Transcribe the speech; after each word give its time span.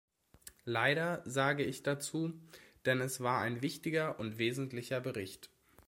Leider, 0.65 1.21
sage 1.25 1.63
ich 1.63 1.83
dazu, 1.83 2.33
denn 2.87 3.01
es 3.01 3.19
war 3.21 3.39
ein 3.41 3.61
wichtiger 3.61 4.19
und 4.19 4.39
wesentlicher 4.39 4.99
Bericht. 4.99 5.51